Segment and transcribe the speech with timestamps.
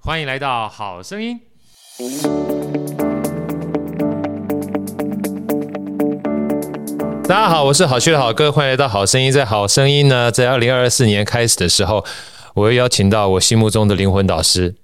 [0.00, 1.38] 欢迎来到好声音。
[7.28, 9.30] 大家好，我是好趣的好哥，欢迎来到好声音。
[9.30, 12.04] 在好声音呢，在二零二四年开始的时候，
[12.54, 14.76] 我又邀请到我心目中的灵魂导师。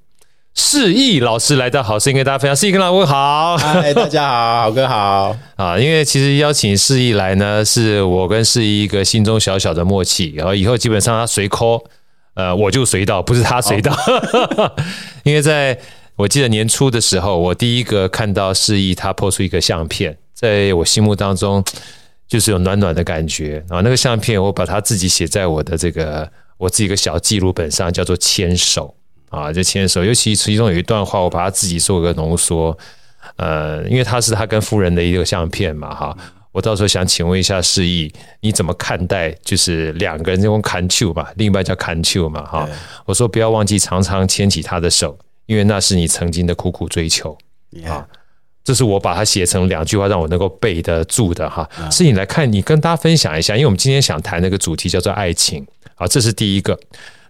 [0.55, 2.55] 释义老师来到好声音，跟大家分享。
[2.55, 5.79] 释义跟老师问好，嗨，大家好，好哥好 啊！
[5.79, 10.35] 因为其实邀请释义来呢，是我跟释义一个心中小小的默契。
[10.37, 11.83] 然后以后基本上他随 call，
[12.35, 13.93] 呃，我就随到，不是他随到。
[13.93, 14.73] 哦、
[15.25, 15.79] 因为在
[16.17, 21.65] 我记得年初的时候，我第一个看到示意他 po 出一个相片，在我心目当中
[22.29, 23.65] 就是有暖暖的感觉。
[23.69, 28.95] 然后那个相片，我把它自己写在我的这个我自己一个小记录本上，叫做牵手。
[29.31, 32.77] 啊，就牵手，尤其其中有一段话，我把它自己做个浓缩。
[33.37, 36.17] 呃，因为他是他跟夫人的一个相片嘛，哈。
[36.55, 38.09] 我到时候想请问一下士毅，
[38.41, 42.69] 你怎么看待就是两个人这种牵手嘛，另一半叫牵手嘛，哈。
[43.05, 47.37] 我说不要忘记常常牵起他的手，因为那是你曾经的苦苦追求
[47.85, 48.07] 啊。
[48.63, 51.69] 这是我把它写成两句话，让我能够背得住的哈。
[51.91, 55.67] 是你来看，你跟大家分享一下，因为我们今天想谈那个主题叫做爱情，
[55.97, 56.79] 啊，这是第一个。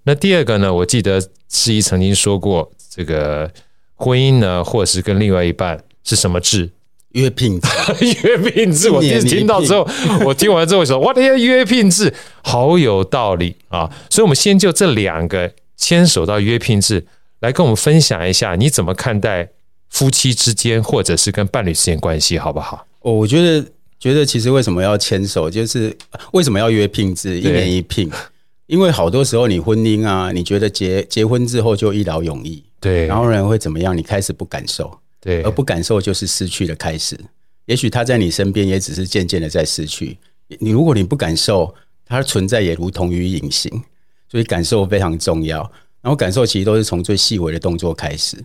[0.03, 0.73] 那第二个呢？
[0.73, 3.51] 我记得士毅曾经说过，这个
[3.95, 6.71] 婚姻呢，或者是跟另外一半是什么制？
[7.15, 7.69] 约聘制。
[8.23, 8.91] 约聘制。
[8.91, 9.85] 我第一次听到之后，
[10.25, 17.05] 我听完之后说：“哇，这些约聘制好有道理啊！”所以，我们先就这两个牵手到约聘制
[17.41, 19.49] 来跟我们分享一下，你怎么看待
[19.91, 22.87] 夫妻之间，或者是跟伴侣之间关系，好不好？
[23.01, 23.67] 哦，我觉得，
[23.99, 25.97] 觉得其实为什么要牵手，就是
[26.33, 28.11] 为什么要约聘制，一年一聘。
[28.67, 33.95] 因为好多时候你婚姻啊，你觉得结结婚之后就一劳永逸，对，然后人会怎么样？
[33.95, 34.91] 你开始不感受，
[35.25, 37.19] 对，而不感受就是失去的开始。
[37.65, 40.19] 也许他在你身边，也只是渐渐的在失去。
[40.61, 41.75] 你如果你不感受，
[42.05, 43.83] 它存在也如同于隐形，
[44.29, 45.61] 所以感受非常重要。
[46.03, 48.37] 然后感受其实都是从最细微的动作开始。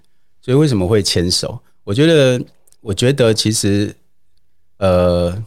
[0.41, 1.61] 所以为什么会牵手？
[1.83, 2.41] 我觉得，
[2.79, 3.93] 我觉得其实，
[4.77, 5.43] 呃。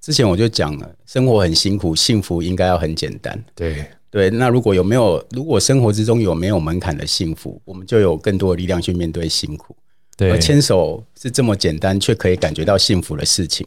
[0.00, 3.44] 之前我就讲了，生活很辛苦，幸福应该要很简单。
[3.54, 9.74] 对对，那如果有没有，如果生活之中有没有门槛的幸福，我们就有更多的力量去面对辛苦。
[10.18, 13.66] 对，而牵手是这么简单却可以感觉到幸福的事情。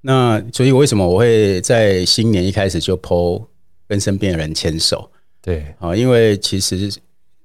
[0.00, 3.46] 那所以为什么我会在新年一开始就 po
[3.86, 5.08] 跟身边的人牵手？
[5.40, 6.92] 对啊，因为其实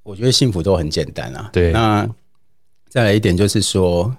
[0.01, 1.51] 我觉得幸福都很简单啊。
[1.53, 2.09] 对，那
[2.89, 4.17] 再来一点就是说，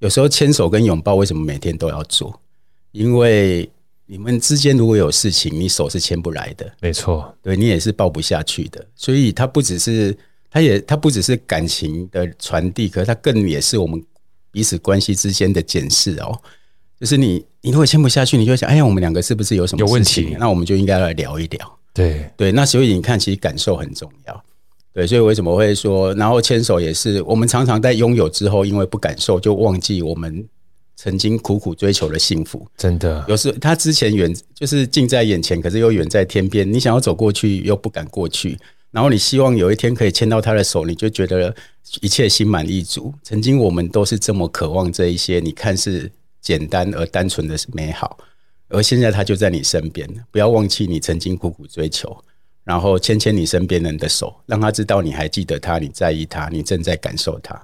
[0.00, 2.38] 有时候牵手跟拥抱为什么每天都要做？
[2.92, 3.66] 因为
[4.06, 8.84] 你们之间如果有事情，你手是牵不来的，没错，对，你也是抱不下去的。
[8.94, 10.16] 所以它不只是，
[10.50, 14.02] 它也它不只是感情的传递，可是它更也是我们
[14.50, 16.38] 彼此关系之间的检视哦。
[17.00, 20.24] 就是你，你如果牵不下去，你就想，哎呀，我们两个是不是有什么事情？
[20.24, 20.36] 有问题？
[20.38, 21.78] 那我们就应该来聊一聊。
[21.94, 24.44] 对对，那所以你看，其实感受很重要。
[24.92, 30.46] 对，所以为什么会说，然后牵手也是，我们常常在拥有之后，因为不感受，就忘记我们。
[30.96, 36.70] 曾经苦苦追求的幸福，真的有时他之前远就是近在眼前，可是又远在天边。
[36.70, 38.58] 你想要走过去，又不敢过去。
[38.90, 41.54] 然后你希望有一天可以牵到他的手，你就觉得
[42.00, 43.12] 一切心满意足。
[43.24, 46.08] 曾经我们都是这么渴望这一些，你看似
[46.40, 48.16] 简单而单纯的美好，
[48.68, 50.08] 而现在他就在你身边。
[50.30, 52.16] 不要忘记你曾经苦苦追求，
[52.62, 57.60] 然后牵牵你身边人的手，让他知道你还记得他，你在意他，你正在感受他。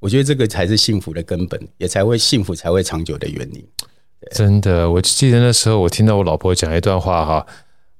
[0.00, 3.64] 我觉得这个才是幸福的根本，也才会幸福才会长久的原因。
[4.32, 7.46] 真的，我记得那时候我听到我老婆讲一段话哈，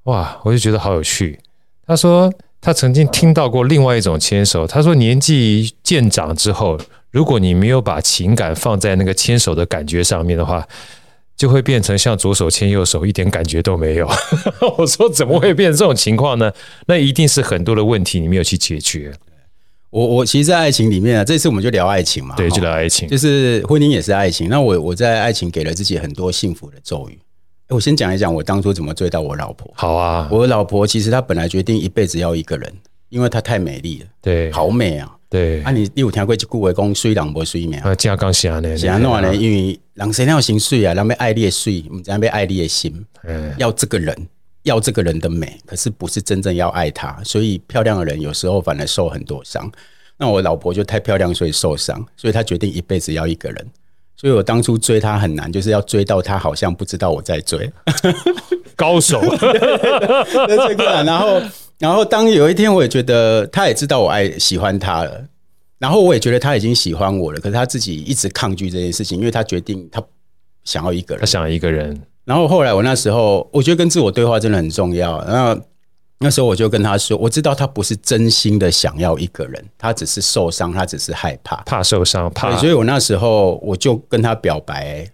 [0.04, 1.38] 哇，我就觉得好有趣。
[1.87, 6.78] 她说她曾经听到过另外一种牵手，她说年纪渐长之后，
[7.11, 10.67] 如果你没有把情感放在那个牵手的感觉上面的话，
[11.37, 14.11] 就会变成像左手牵右手，一点感觉都没有。
[14.76, 16.52] 我说怎么会变成这种情况呢？
[16.87, 19.12] 那一定是很多的问题你没有去解决。
[19.90, 24.49] 我我其实，在爱情里面啊，这次我们就聊爱情嘛，对，就聊爱情，就是婚姻也是爱情。
[24.49, 27.19] 那我我在爱情给了自己很多幸福的咒语。
[27.69, 29.70] 我先讲一讲我当初怎么追到我老婆。
[29.75, 32.73] 好啊，我老婆其实她本来决定一辈子要一个人，
[33.08, 35.62] 因为她太美丽了，对，好美啊，对。
[35.62, 37.94] 啊，你你有听过一句话讲水人无水命啊？
[37.94, 44.17] 这样刚写的，写弄完呢，因为人生要心水啊，人要爱你的水，唔知要爱你的心，嗯，要这个人
[44.62, 49.70] 要这个人的美，可是不是真正要爱他，所以漂亮的人有时候反而受很多伤。
[50.16, 53.66] 那我老婆就太漂亮，所以受伤，所以她决定一辈子要一个人。
[54.16, 57.70] 所以我当初追她很难，就是要追到她好像不知道我在追，
[58.75, 59.20] 高手。
[59.20, 61.06] 最困难。
[61.06, 61.40] 然后，
[61.78, 65.25] 然后当有一天我也觉得她也知道我爱喜欢她了，
[65.78, 70.02] 然后我也觉得她已经喜欢我了，可是她自己一直抗拒这件事情，因为她决定她
[70.64, 72.02] 想要一个人，她想要一个人。
[72.28, 75.25] 然后后来我那时候，我觉得跟自我对话真的很重要。
[75.25, 75.58] 然后
[76.19, 82.54] 那时候我就跟他说，我知道他不是真心的想要一个人，他只是受伤，他只是害怕，怕受伤，怕。
[82.58, 85.10] 所以我那时候我就跟他表白，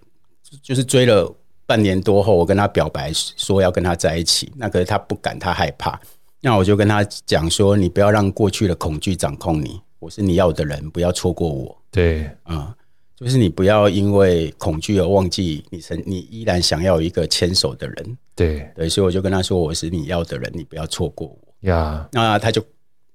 [0.61, 1.33] 就是追了
[1.67, 4.53] 半年多后，我跟他表白说要跟他在一起。
[4.57, 5.97] 那可是他不敢，他害怕。
[6.41, 11.79] 那我就跟他讲说，你不要让过去的恐惧掌控你，我是你要的人，不要错过我。
[11.93, 12.75] 对，啊、嗯。
[13.17, 22.09] 就是你不要因为恐惧而忘记你曾你依然想要一个牵手的人，对对，所以我就跟他说，我是你要的人，你不要错过我呀。
[22.13, 22.65] 那他就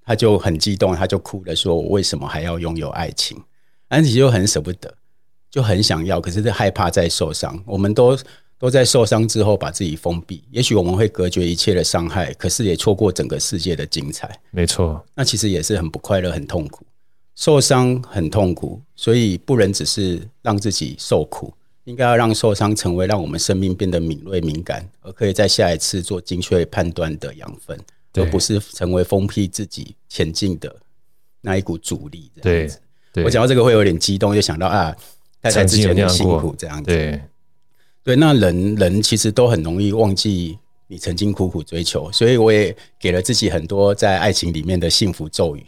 [0.05, 3.37] 他就很激动，他就哭了，说我为什么还要拥有爱情？
[3.89, 4.93] 安琪就很舍不得，
[5.51, 7.61] 就很想要，可是是害怕再受伤。
[7.65, 8.17] 我们都
[8.57, 14.39] 都在受伤之后把自己封闭，也许我们会隔绝一切的伤害，可是也错过整个世界的精彩。
[14.51, 16.85] 没错，那其实也是很不快乐，很痛苦。
[17.39, 21.53] 受伤很痛苦，所以不能只是让自己受苦，
[21.85, 27.79] 应该要让受伤成为让我们生命变得敏锐敏感，而可以在下一次做精确判断的养分，
[28.15, 30.75] 而不是成为封闭自己前进的
[31.39, 32.29] 那一股阻力。
[32.41, 32.69] 对，
[33.13, 34.93] 对，我讲到这个会有点激动，就想到啊，
[35.41, 36.91] 太太之前的辛苦这样子。
[36.91, 37.21] 对，
[38.03, 45.65] 对，那人人其实都很容易忘记你曾经苦苦追求，所以我也给了自己很多在爱情里面的幸福咒语。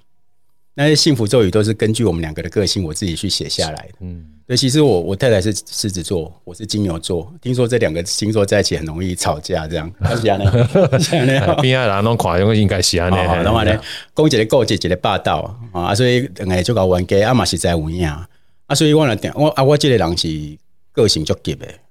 [0.81, 3.93] 那些幸福咒语都是根据我们两个的个性，我自己去写下来的。
[4.01, 7.31] 嗯，对，其实我我太太是狮子座，我是金牛座。
[7.41, 9.91] 听说这两个星座在一起很容易吵架，这样。
[10.09, 10.67] 是这样的，
[10.99, 11.55] 这样的。
[11.61, 13.15] 边啊，人拢看，因为应该是安尼。
[13.15, 13.79] 然后呢，
[14.15, 18.27] 讲一个够节，一个霸道啊，所以哎，就搞玩家啊嘛是在有影啊，
[18.73, 20.57] 所以我来点我啊，我这个人是
[20.93, 21.67] 个性就急的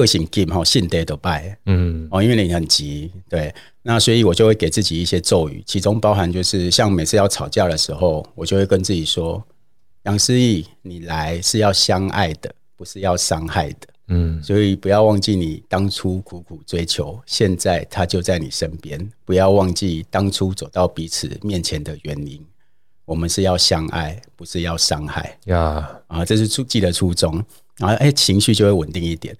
[0.00, 1.56] 个性急哈，性得都败。
[1.66, 3.54] 嗯，哦，因为你很急，对。
[3.82, 9.42] 那所以，我就会给自己一些咒语，其中包含就是，像每次要吵架的时候，我就会跟自己说
[10.04, 18.98] ：“杨思义，你来是要相爱的，不是要伤害的。”嗯，所以不要忘记你当初苦苦追求，现在他就在你身边。
[19.24, 22.44] 不要忘记当初走到彼此面前的原因，
[23.04, 25.38] 我们是要相爱，不是要伤害。
[25.44, 27.34] 呀，啊，这是初记得初衷，
[27.78, 29.36] 然后哎，情绪就会稳定一点。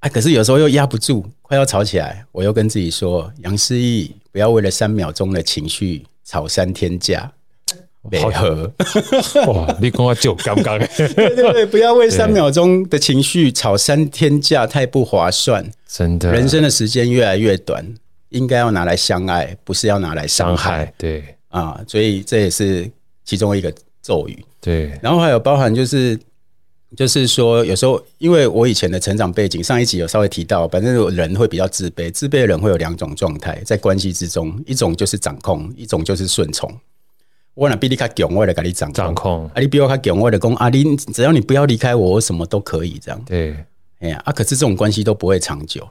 [0.00, 7.32] 哎，可是有时候又压不住，快要吵起来，我又跟自己说：“杨思义，不要为了三秒钟的情绪吵三天架。”
[8.20, 8.72] 好合
[9.48, 9.76] 哇！
[9.80, 15.68] 你跟我就刚刚，对对对，不要为三秒钟的情绪吵三天架，太不划算。
[15.88, 17.84] 真的，人生的时间越来越短，
[18.28, 20.92] 应该要拿来相爱，不是要拿来伤害。
[20.96, 22.88] 对啊，所以这也是
[23.24, 24.44] 其中一个咒语。
[24.60, 26.16] 对，然后还有包含就是。
[26.94, 36.72] 就是说，有时候因为我以前的成长背景，上一集有稍微提到，反正人会比较自卑，自卑的人会有两种状态在关系之中，一种就是掌控，一种就是顺从。
[37.54, 38.94] 我那比你卡强，我来给你掌控。
[38.94, 39.46] 掌控。
[39.48, 43.20] 啊，你比我卡强，我来讲啊，你只要你不要离开我，我什么都可以这样。
[43.26, 43.56] 对，
[43.98, 45.86] 哎呀啊，可是这种关系都不会长久。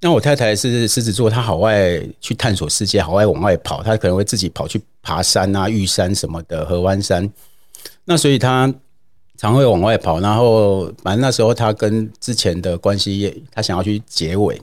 [0.00, 7.30] 那我太太是狮子座，她好爱去探索世界，好爱往外跑，她可能会自己跑去爬山啊、玉山什么的、河湾山。
[8.04, 8.74] 那所以她。
[9.40, 14.60] 常会往外跑，然后反正那时候他跟之前的关系，他想要去结尾，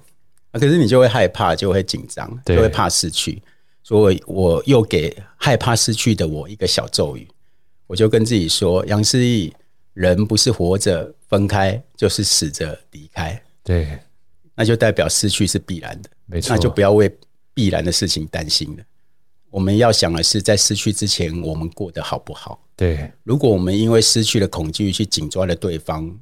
[0.51, 3.41] 可是你就会害怕，就会紧张，就会怕失去，
[3.81, 7.27] 所以我又给害怕失去的我一个小咒语，
[7.87, 9.51] 我就跟自己说：杨思义，
[9.95, 13.97] 人不是活着分开，就是死着离开，对，
[14.53, 17.11] 那就代表失去是必然的，没错，那就不要为
[17.55, 18.83] 必然的事情担心了。
[19.49, 22.59] 我们要想的是，在失去之前，我们过得好不好？
[22.77, 26.15] 对，如果我们因为失去了恐惧去紧抓了对方，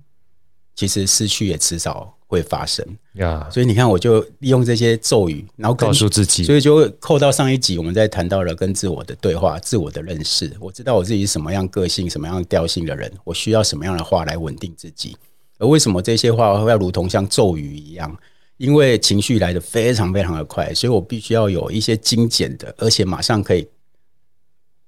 [0.73, 2.85] 其实失去也迟早会发生
[3.15, 3.47] 呀。
[3.51, 10.55] 所以你看，我就利用这些咒语，然后告诉自己，所以就会扣到上一集我们在谈到了跟自我的对话、自我的认识。
[10.59, 15.17] 我知道我自己是什么样个性、什么样调性的人，我需要什么样的话来稳定自己。
[15.57, 18.17] 而为什么这些话会要如同像咒语一样？
[18.55, 23.67] 因为情绪来的非常非常的快，所以我必须要有一些精简的，而且马上可以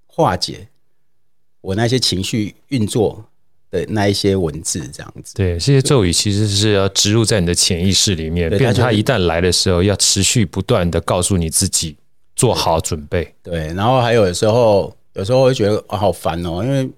[0.06, 0.70] 化解
[1.68, 3.22] 我那些情绪运作
[3.70, 5.36] 的那一些文字，这样子。
[5.36, 11.98] 对，这些咒语其实是要植入在你的潜意识里面，变成它一旦来的时候，要持续不断的告诉你自己
[12.38, 13.36] 做好准备。
[13.44, 16.90] 对，然后还有的时候，有时候会觉得啊好烦哦，因为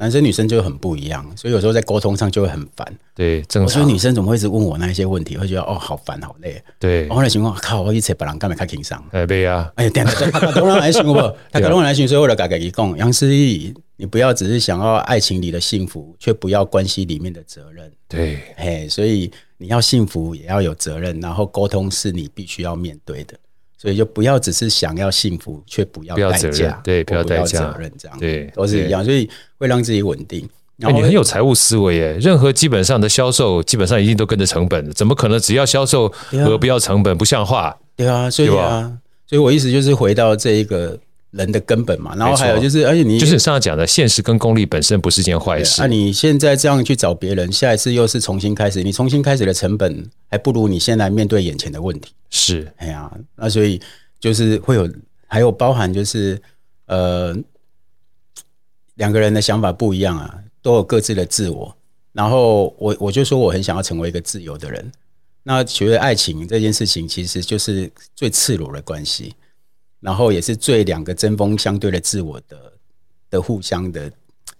[0.00, 2.98] 男生女生就很不一样，所以有时候在沟通上就会很烦。
[3.14, 3.82] 对，正常。
[3.82, 6.58] 我说女生怎么会一直问我那一些问题，会觉得哦，好烦，好累。
[6.78, 9.04] 对，后来情况靠，我一直把人干嘛开情商？
[9.10, 9.70] 哎，对呀。
[9.74, 17.92] 哎，等下，他搞来寻我，他搞来寻，所以为了改改一共，杨思义，你不要只是想要爱情里的幸福，却不要关系里面的责任。
[18.08, 23.34] 对，嘿，所以你要幸福也要有责任，然后沟通是你必须要面对的。
[23.80, 29.02] 所以就不要只是想要幸福，却不要代价，对，不要代价，责任这样，对，都是一样。
[29.02, 30.46] 所以会让自己稳定。
[30.76, 37.16] 那你很有财务思维耶，任何基本上的销售，基本上一定都跟着成本，怎么可能只要销售而不要成本？
[37.16, 37.74] 不像话。
[37.96, 38.92] 对啊，所以啊，
[39.26, 40.98] 所以我意思就是回到这一个。
[41.30, 45.80] 人的根本嘛，然后还有就是，而且你就是上次讲的，现实跟功利本身不是件坏事。
[45.80, 52.12] 那你现在这样去找别人，下一次又是重新开始，你重新开始的成本还不如你现在面对眼前的问题。
[52.30, 53.80] 是，哎呀，那所以
[54.18, 54.90] 就是会有，
[55.28, 56.40] 还有包含就是，
[56.86, 57.36] 呃，
[58.96, 61.76] 两个人的想法不一样啊，都有各自的自我。
[62.12, 64.90] 然后我我就说我很想要成为一个自由的人。
[65.44, 69.32] 那觉得爱情这件事情其实就是最赤裸的关系。
[70.00, 72.72] 然后也是最两个针锋相对的自我的
[73.30, 74.10] 的互相的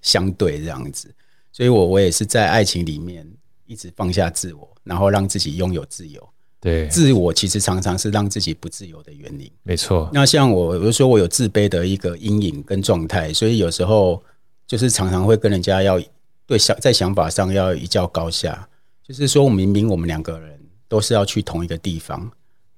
[0.03, 1.13] 相对这样子，
[1.51, 3.27] 所以我我也是在爱情里面
[3.67, 6.29] 一直放下自我，然后让自己拥有自由。
[6.61, 9.51] 对，自我其实常常是让自己不自由的原因。
[9.63, 10.11] 没错。
[10.13, 14.23] 那像我，比如说我有自卑的一个阴影跟状态，所以有时候
[14.67, 15.99] 就是常常会跟人家要
[16.45, 18.69] 对想在想法上要一较高下，
[19.03, 22.31] 就是说明明我们两个人都是要去同一个地方，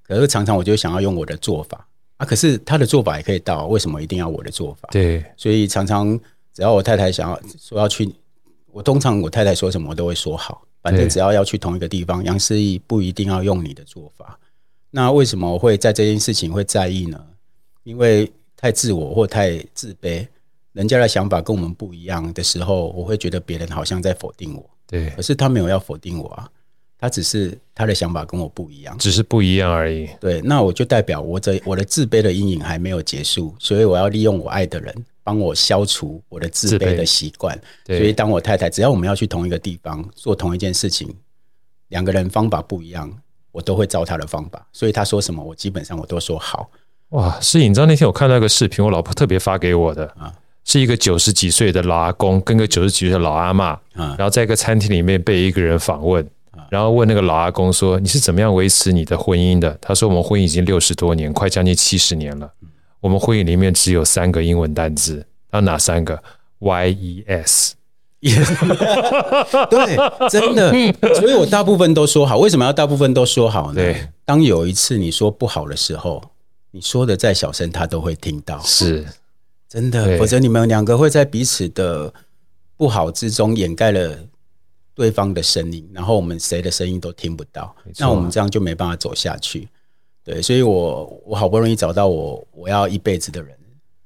[0.07, 1.89] 可是常常我就想要用我的做法。
[2.23, 4.89] 啊，可是他的做法也可以到，为什么一定要我的做法？
[4.93, 6.17] 对，所以常常
[6.55, 8.15] 只要我太太想要说要去，
[8.71, 14.39] 我通常我太太说什么我都会说好，反正只要要去同一个地方，杨思义不一定要用你的做法。
[14.93, 17.21] 那为什么我会在这件事情会在意呢？
[17.83, 20.25] 因为太自我或太自卑，
[20.75, 24.71] 人家的想法跟我们不一样的时候，我会觉得别人好像在否定我。
[24.87, 26.49] 对，可是他没有要否定我啊。
[27.03, 30.09] 他只是他的想法跟我不一样，只是不一样而已。
[30.21, 34.95] 对，那我就代表我这我的自卑的阴影还没有结束，所以我要利用我爱的人
[35.25, 37.61] 帮我消除我的自卑的习惯。
[37.89, 41.13] 所以当我太太只要我们要去同一个地方做同一件事情，
[41.89, 43.13] 两个人方法不一样，
[43.51, 44.65] 我都会照他的方法。
[44.73, 46.71] 所以他说什么，我基本上我都说好。
[47.09, 50.33] 哇，是你知道那天我看到一个视频，我老婆特别发给我的啊，
[50.63, 56.25] 是一个九十几岁的老阿公跟个九十几岁的老阿嬷，然后在一个餐厅里面被一个人访问。
[56.71, 62.53] 然后问那个老阿公说：“你是怎么样维持你的婚姻的？”他说：“我们婚姻已经六十多年，快将近七十年了。
[63.01, 66.23] 我们婚姻里面只有三个英文单字，他哪三个
[66.59, 67.75] ？Y E S。
[68.23, 69.97] 对，
[70.31, 70.71] 真的。
[71.19, 72.39] 所以我大部分都说好。
[72.39, 73.75] 为什么要大部分都说好呢？
[73.75, 76.23] 对，当有一次你说不好的时候，
[76.71, 78.61] 你说的再小声，他都会听到。
[78.61, 79.05] 是，
[79.69, 80.17] 真的。
[80.19, 82.15] 否则你们两个会在彼此的
[82.77, 84.17] 不好之中掩盖了。”
[85.03, 89.69] 对方的声音，然后我们谁的声音都听不到，那我们这样就没办法走下去。
[90.23, 93.53] 对，所以我我好不容易找到我我要一辈子的人，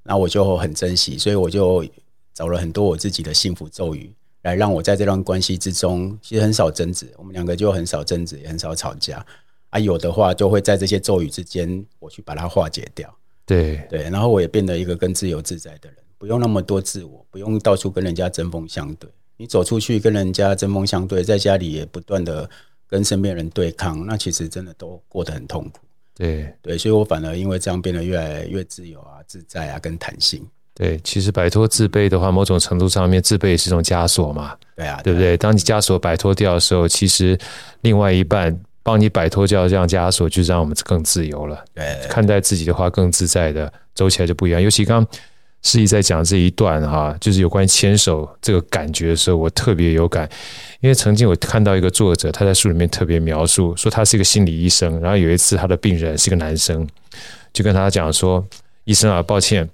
[0.02, 1.84] 那我就很珍惜，所以我就
[2.32, 4.10] 找了很多我自己的幸福咒语，
[4.40, 9.22] 来让我在这段关系之中，其实很少争执，我们两个就很少争执，也很少吵架
[9.68, 9.78] 啊。
[9.78, 13.14] 有的话就会在这些咒语之间，我去把它化解掉。
[13.44, 19.10] 对对，然后我也变得一个更自由自在的人，不用那么多自我，不用到处跟人家针锋相对。
[19.36, 22.48] 你走出去跟人家针锋相对，在家里也不断的
[22.88, 25.80] 跟身边人对抗，那其实真的都过得很痛苦。
[26.14, 30.42] 对对，所以我反而因为这样变得越来越自由啊、自在啊、跟弹性。
[30.72, 34.56] 对，其实摆脱自卑的话，某种程度上面，自卑也是一种枷锁嘛。
[34.74, 35.36] 对啊，对不对？
[35.36, 37.38] 当你枷锁摆脱掉的时候，其实
[37.82, 41.62] 另外一半帮你摆脱掉这样枷锁，就让我们更自由了。
[41.74, 44.62] 对，看待自己的话更自在的，走起来就不一样。
[44.62, 45.06] 尤其刚。
[45.66, 50.30] 思义在讲这一段哈，就是有关牵手这个感觉的时候，我特别有感，
[50.80, 56.86] 因为曾经我看到一个作者，他在书里面特别描述说，他是一个心理医生，然后有一次他的病人是一个男生，
[57.52, 58.46] 就跟他讲说
[58.84, 59.68] ：“医生啊，抱歉，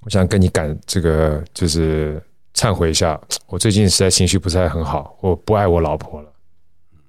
[0.00, 2.22] 我想跟你感这个就是
[2.54, 6.28] 忏悔一下，我最近实在情绪不是太很好，我不爱我老婆了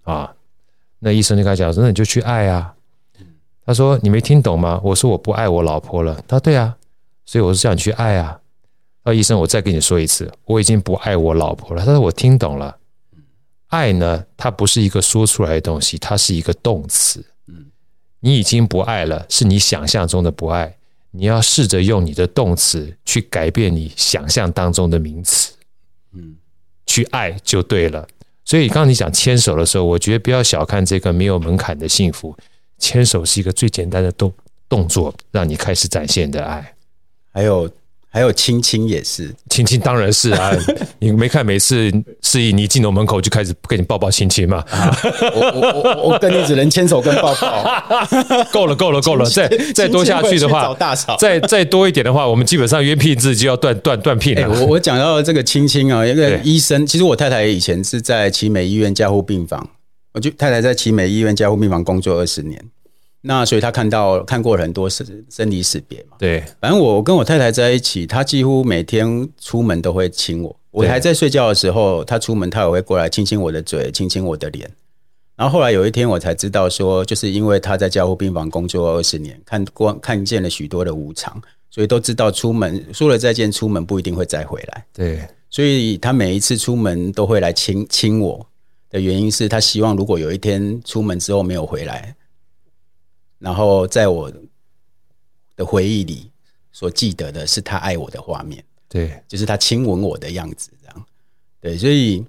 [0.04, 0.34] 啊。”
[1.04, 2.74] 那医生就跟他讲说：“那你就去爱啊。”
[3.66, 4.80] 他说：“你没听懂吗？
[4.82, 6.74] 我说我不爱我老婆了。”他说：“对啊。”
[7.32, 8.38] 所以我是叫你去爱啊！
[9.04, 11.86] 啊，医生，我再跟你说一次，我已经不爱我老婆了。
[11.86, 12.78] 他说我听懂了，
[13.68, 17.26] 爱呢，它不是一个说出来的东西，它是一个动词。
[17.48, 17.68] 嗯，
[18.20, 20.76] 你已经不爱了，是你想象中的不爱。
[21.12, 25.54] 你要试着用你的动词去改变你想象当中的名词。
[26.12, 26.36] 嗯，
[26.86, 28.06] 去爱就对了。
[28.44, 32.36] 所以刚刚你讲牵手的时候，我觉得不要小看这个没有门槛的幸福。
[32.78, 34.34] 牵手是一个最简单的动
[34.68, 36.76] 动作，让你开始展现的爱。
[37.34, 37.70] 还有
[38.10, 40.52] 还有青青也是，青青当然是啊，
[41.00, 41.90] 你没看每次
[42.22, 44.58] 示意你进楼门口就开始跟你抱抱亲亲嘛？
[44.70, 44.94] 啊、
[45.34, 47.64] 我我我我跟你只能牵手跟抱抱，
[48.52, 50.76] 够了够了够了，再再多下去的话，
[51.18, 54.50] 再再多一点的话，我们基本上约聘制就要断断断聘了。
[54.50, 59.70] 我我讲到这个青青啊，一个医生，其实我太太以前是在奇美医院加护病房，
[60.14, 62.62] 我就太太在奇美医院加护病房工作二十年。
[63.24, 70.56] 那所以他看到看过很多生生离死别嘛，对，反正我跟我太太在一起，他几乎每天出门都会亲我。
[70.72, 74.70] 我还在睡觉的时候，他出门他也会过来亲亲我的嘴，亲亲我的脸。
[75.36, 84.86] 然后后来有一天我才知道说，就是因为他在加护病房工作二十年，看过看见了许多的无常，所以都知道出门说了再见，出门不一定会再回来。
[84.94, 88.44] 对，所以他每一次出门都会来亲亲我
[88.90, 92.16] 的原因是他希望如果有一天出门之后没有回来。
[93.42, 94.32] 然后在我
[95.56, 96.30] 的回忆里，
[96.72, 101.06] 所记得的是他爱我的画面，对，就是他亲吻我的样子，这样，
[101.60, 102.24] 对，所以，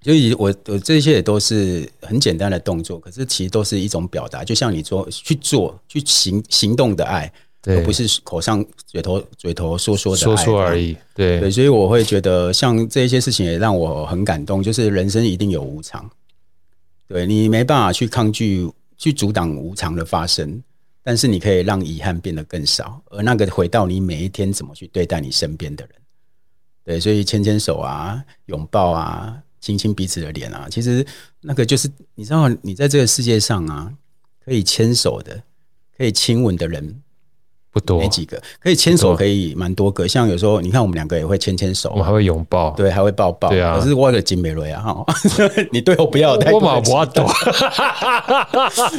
[0.00, 16.10] 所以我我这些也都是很简单的动作，可是其实都是一种表达，就像你说去做、去行行动的爱，对，而不是口上嘴头嘴头说说的说说而已，对，对，所以我会觉得像这些事情也让我很感动，就是人生一定有无常，
[17.06, 18.66] 对，你没办法去抗拒。
[18.98, 20.62] 去阻挡无常的发生，
[21.02, 25.94] 但是你可以让遗憾变得更少，而那个回到你每一天怎么去对待你身边的人，
[26.84, 31.06] 对，所以牵牵手啊，拥抱啊，亲亲彼此的脸啊，其实
[31.40, 33.94] 那个就是你知道，你在这个世界上啊，
[34.44, 35.42] 可以牵手的，
[35.96, 37.02] 可以亲吻的人。
[37.70, 40.06] 不多，没几个可以牵手，可以蛮多个。
[40.08, 43.50] 像有时候你看，我们两个也会牵牵手，我们还会拥抱，对，还会抱抱。
[43.50, 45.04] 对啊，可是我的金美瑞啊，哈，
[45.70, 46.58] 你对我不要太多。
[46.58, 47.28] 我嘛不懂。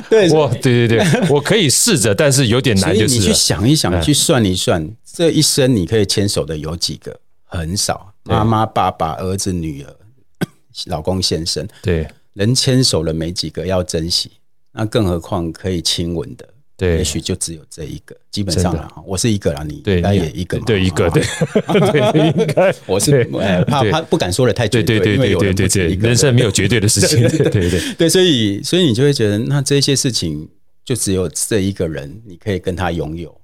[0.09, 2.97] 对，我对对对，我可以试着，但是有点难。
[2.97, 7.19] 就是你去想一想，去算一算，这一生你可以牵手的有几个？
[7.45, 8.13] 很少。
[8.23, 9.95] 妈妈、爸爸、儿子、女儿、
[10.85, 14.29] 老公、先生，对，能牵手的没几个，要珍惜。
[14.71, 16.47] 那更何况可以亲吻的。
[16.79, 18.89] 对，也许就只有这一个，基本上了。
[19.05, 21.21] 我是一个啦，你应该也一个嘛，对一个，对，
[21.91, 22.74] 对，应该。
[22.86, 23.25] 我是
[23.67, 28.08] 怕怕不敢说的太绝对，对对对对对对，人生没有绝对的事情， 对对对。
[28.08, 30.47] 所以所以你就会觉得，那这些事情
[30.86, 33.36] 就只有这一个人，你可以跟他拥有，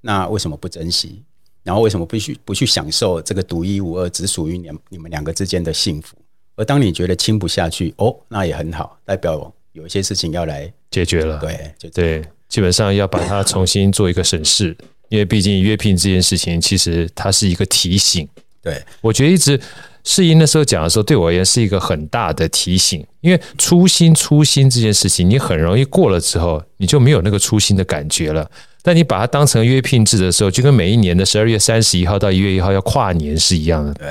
[0.00, 1.20] 那为什么不珍惜？
[1.64, 6.16] 然后为什么不去不去享受这个独一无二、只属于你你们两个之间的幸福？
[6.56, 12.22] 而当你觉得亲不下去，哦，那也很好，代表有一些事情要来解决了，对，就对。
[12.46, 14.76] 基本上要把它重新做一个审视，
[15.08, 18.28] 因为毕竟约聘这件事情，其实它是一个提醒。
[18.62, 19.60] 对，我觉得一直
[20.04, 23.04] 世英那时候讲的时候，对我而言是一个很大的提醒。
[23.22, 28.48] 因为初心，初心这件事情，你很容易过了之后，你就没有那个初心的感觉了。
[28.82, 33.92] 但你把它当成约聘制的时候，就跟每一年的十二月三十一号到一月一号要跨年是一样的。
[33.94, 34.06] 对，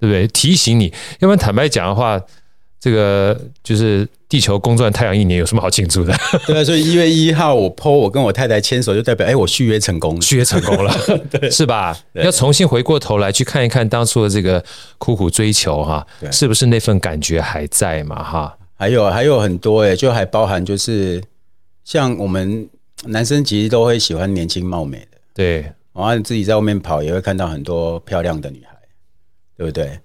[0.00, 0.28] 对不对？
[0.28, 2.20] 提醒你，要不然坦白讲的话。
[2.78, 6.12] 这个就是地球公转太阳一年，有什么好庆祝的？
[6.48, 10.92] 对啊，所以一月一号我 po 我跟我太太牵手，就代表哎，我续约成功了，续约成功了，
[11.30, 11.96] 对，是吧？
[12.14, 14.64] 要重新回过头来去看一看当初的这个
[14.98, 18.22] 苦苦追求哈，是不是那份感觉还在嘛？
[18.24, 21.22] 哈，还有还有很多哎，就还包含就是
[21.84, 22.68] 像我们
[23.04, 25.62] 男生其实都会喜欢年轻貌美的，对，
[25.92, 28.76] 然后自己在外面跑也会看到很多漂亮的女孩，
[29.56, 29.98] 对不对？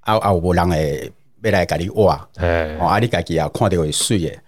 [0.00, 1.08] 啊啊，我让哎。
[1.44, 2.16] 要来给你挖，
[2.78, 4.38] 哦，啊，你家己也看到会水的，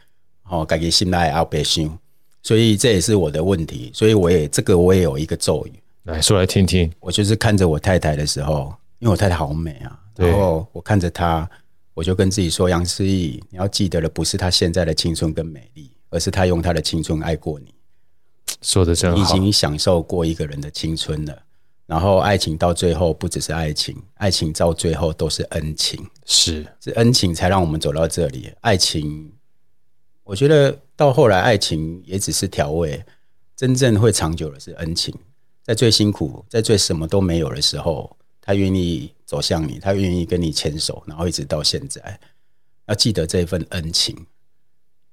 [0.49, 1.99] 哦，家己心内也白想，
[2.43, 5.73] 所以这也是我的问题，所以我也这个我也有一个咒语，
[6.05, 6.91] 来说来听听。
[7.01, 11.49] 我就是看着我太太的时候，因为我太太好美啊，然后我看着她，
[11.95, 17.75] 我就跟自己说：杨思义，你要记得的不是她现在的青春跟美丽，而是她用她的青春爱过你。
[18.63, 21.43] 说的真好，已经享受过一个人的青春了。
[21.87, 28.53] 然后爱情到最后不只是爱情，爱情到最后都是恩情，是是恩情才让我们走到这里。
[28.61, 29.33] 爱情，
[30.25, 33.05] 我觉得到后来爱情也只是调味，
[33.55, 35.14] 真正会长久的是恩情。
[35.62, 42.20] 在最辛苦，在最什么都没有的时候，他愿意走向你，他愿意跟你牵手，然后一直到现在，
[42.87, 44.27] 要记得这份恩情。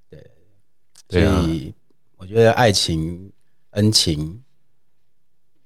[0.10, 0.32] 对，
[1.08, 1.72] 所以
[2.18, 3.32] 我觉得爱情、
[3.72, 4.43] 恩情。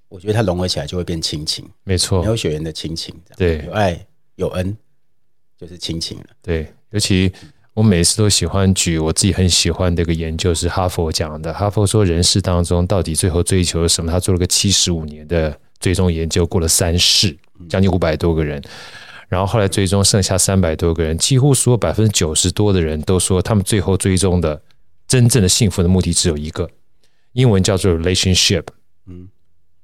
[0.09, 4.75] 我觉得它融合起来就会变亲情，没错，没有血缘的亲情，对，有爱有恩
[5.57, 6.25] 就是亲情了。
[6.41, 7.29] 对，尤其
[7.73, 11.53] 我每次都喜欢举我自己很喜欢的一个研究，是哈佛讲的。
[11.53, 14.09] 哈佛说人世当中到底最后追求什么？
[14.11, 17.37] 他做了个七十五年的追踪研究，过了三世，
[17.69, 18.63] 将近五百多个人，
[19.27, 24.61] 然后后来追踪剩下三百多个人，几乎所有百分之九十多的人都说，他们最后追踪的
[25.05, 26.69] 真正的幸福的目的只有一个，
[27.33, 28.63] 英文叫做 relationship。
[29.05, 29.27] 嗯。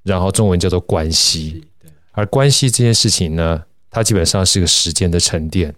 [0.03, 1.63] 然后中文叫做关系。
[2.11, 5.73] 而关系这件事情呢，它基本上是个时间的沉淀，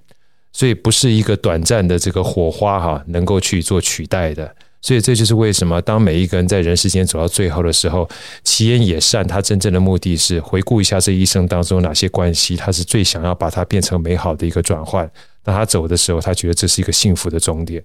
[0.51, 4.55] 所以不是一个短暂的这个火花哈能够去做取代的。
[4.81, 8.07] 所以这就是为什么，当每一个人在人世间走到最后的时候，
[8.43, 15.09] 其言也善，他真正的目的是回顾一下这一生当中哪些关系，他是最想要把它变成美好的一个转换。
[15.41, 17.83] 当他走的时候，他觉得这是一个幸福的终点。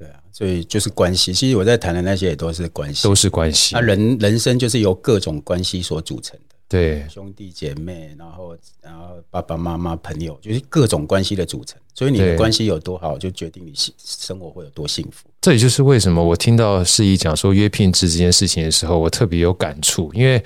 [0.00, 1.30] 对啊，所以就是关系。
[1.30, 3.74] 其实我在谈的那些也都是关系，都是关系。
[3.74, 6.56] 他人人生就是由各种关系所组成的。
[6.66, 11.78] 对，兄弟姐妹，然后然后爸爸妈妈、朋友，就是各种关系的组成。
[11.94, 15.28] 所以你的关系有多好，就决定你幸生活会有多幸福。
[15.42, 20.10] 这也就是为什么我听到世怡讲说约聘制这件事情的时候，我特别有感触。
[20.14, 20.42] 因为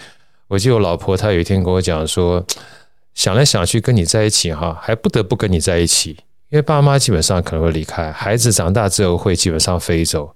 [0.49, 2.45] 我记得我老婆她有一天跟我讲说，
[3.15, 6.17] 想来想去跟你在一起哈，还不得不跟你在一起，
[6.55, 10.33] 因为爸妈基本上可能会离开，孩子长大之后会基本上飞走。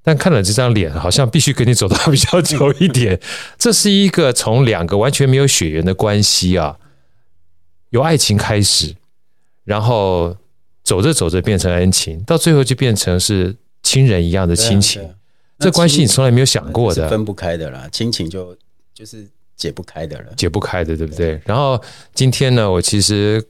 [0.00, 3.20] 但看了这张脸，好像必须跟你走到比较久一点。
[3.58, 6.78] 这是一个从两个完全没有血缘的关系啊，
[7.90, 8.94] 由爱情开始，
[9.64, 10.36] 然后
[10.84, 15.02] 走着走着变成恩情，到最后就变成是亲人一样的亲情。
[15.02, 18.56] 啊啊、这关系你从来没有想过的，分不开的啦，亲情就
[18.94, 19.26] 就是
[19.56, 21.32] 解不开的了，解不开的，对不对？
[21.32, 21.82] 对，然后
[22.14, 23.44] 今天呢，我其实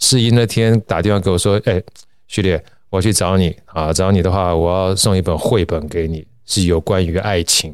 [0.00, 1.82] 士仪那天打电话给我说：“哎，
[2.26, 3.92] 徐烈。”我去找你啊！
[3.92, 7.72] 找你的话，我要送一本绘本给你，是有关于爱情，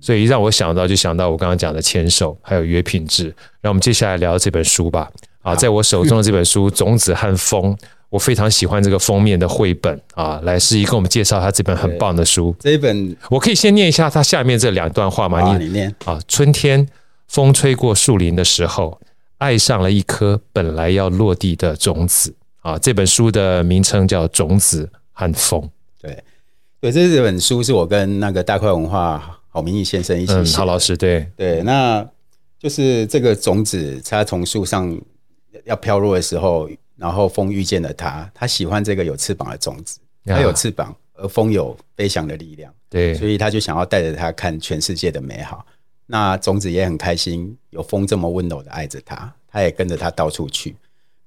[0.00, 3.34] 所以一让我想到，就想到我刚刚讲的牵手，还有约品质。
[3.60, 5.10] 让我们接下来聊这本书吧。
[5.40, 7.74] 啊，在我手中的这本书《种子和风》，
[8.08, 10.38] 我非常喜欢这个封面的绘本啊。
[10.44, 12.54] 来，士仪跟我们介绍他这本很棒的书。
[12.60, 15.58] 这一本我可以先念一下它下面这两段话吗？
[15.58, 16.20] 你念啊。
[16.28, 16.86] 春天
[17.26, 19.00] 风吹过树林的时候，
[19.42, 22.32] 爱上了一颗本来要落地的种子。
[22.60, 25.60] 啊，这本书的名称叫《种子和风》。
[26.00, 26.22] 对，
[26.80, 30.56] 对，这这本书是我跟那个大块文化郝明义先生一起写。
[30.56, 32.08] 郝、嗯、老师，对对，那
[32.60, 34.96] 就是这个种子，它从树上
[35.64, 45.66] 要飘落的时候，然后风遇见了它，它喜欢这个有翅膀的种子，它有翅膀，而风有飞翔的力量，对，所以他就想要带着它看全世界的美好。
[46.06, 50.76] 那种子也很开心，有风这么温柔的爱着它，它也跟着它到处去，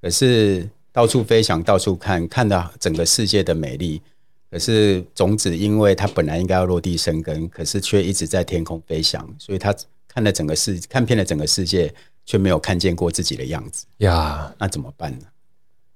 [0.02, 0.70] 可是。
[0.96, 4.02] 到处飞翔，到处看，看到整个世界的美丽。
[4.50, 9.76] 可是种子，因为它本来应该要落地生根，可是却一直在天空飞翔，所以它
[10.08, 11.94] 看了整个世，看遍了整个世界，
[12.26, 14.56] 却没有看见过自己的样子呀。
[14.58, 15.26] 那怎么办呢？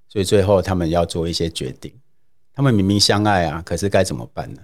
[0.10, 1.94] 所以最后他们要做一些决定。
[2.54, 4.62] 他们明明相爱啊，可是该怎么办呢？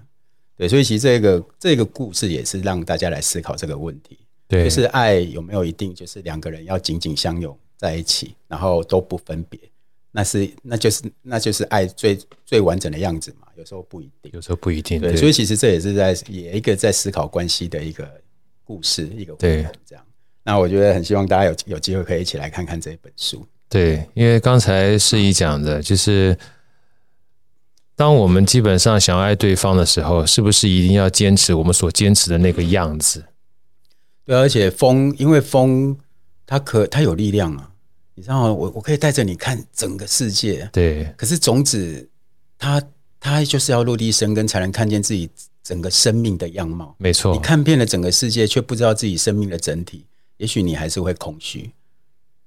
[0.56, 4.18] 对，所以其实这个这个故事也是让大家来思考这个问题。
[4.48, 9.58] 对，就是爱有没有一定，就是两个人要紧紧相拥在一起，然后都不分别。
[10.12, 13.48] 那是，那就是，那就是爱最最完整的样子嘛。
[13.56, 15.00] 有时候不一定，有时候不一定。
[15.00, 18.08] 对，所以其实这也是在也一个在思考关系的一个
[18.64, 20.04] 故事，一个对这样。
[20.42, 23.44] 那我觉得很希望大家有有机会可以一起来看看这一本书。
[23.68, 26.38] 对，因为刚才士仪讲的就是，
[27.96, 33.24] 当我们基本上想要爱对方的时候，是不是一定要坚持我们所坚持的那个样子？
[34.24, 35.96] 对，而且风，因为风
[36.44, 37.70] 它可它有力量啊。
[38.14, 41.04] 你知道，我我可以带着你看整个世界，对。
[41.16, 42.08] 可是种子，
[42.58, 42.82] 它
[43.18, 45.28] 它就是要落地生根，才能看见自己
[45.62, 46.94] 整个生命的样貌。
[46.98, 50.04] 没错，你看遍了整个世界，却不知道自己生命的整体，
[50.36, 51.70] 也许你还是会空虚。